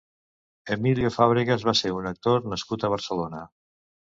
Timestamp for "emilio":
0.75-1.11